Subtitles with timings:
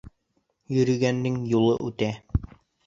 [0.77, 2.13] Йөрөгәндең юлы үтә